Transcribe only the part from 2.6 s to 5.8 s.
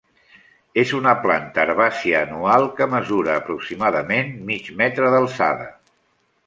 que mesura aproximadament mig metre d'alçada.